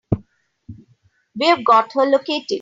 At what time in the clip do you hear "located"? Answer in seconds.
2.07-2.49